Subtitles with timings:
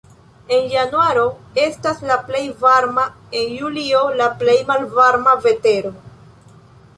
[0.55, 1.25] En januaro
[1.63, 3.03] estas la plej varma,
[3.41, 5.95] en julio la plej malvarma vetero.